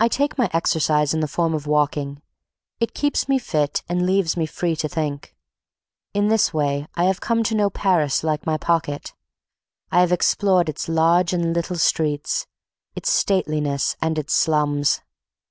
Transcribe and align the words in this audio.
I 0.00 0.08
take 0.08 0.38
my 0.38 0.48
exercise 0.54 1.12
in 1.12 1.20
the 1.20 1.28
form 1.28 1.52
of 1.52 1.66
walking. 1.66 2.22
It 2.80 2.94
keeps 2.94 3.28
me 3.28 3.38
fit 3.38 3.82
and 3.90 4.06
leaves 4.06 4.38
me 4.38 4.46
free 4.46 4.74
to 4.76 4.88
think. 4.88 5.36
In 6.14 6.28
this 6.28 6.54
way 6.54 6.86
I 6.94 7.04
have 7.04 7.20
come 7.20 7.42
to 7.42 7.54
know 7.54 7.68
Paris 7.68 8.24
like 8.24 8.46
my 8.46 8.56
pocket. 8.56 9.12
I 9.92 10.00
have 10.00 10.12
explored 10.12 10.70
its 10.70 10.88
large 10.88 11.34
and 11.34 11.52
little 11.54 11.76
streets, 11.76 12.46
its 12.94 13.10
stateliness 13.10 13.96
and 14.00 14.18
its 14.18 14.32
slums. 14.32 15.02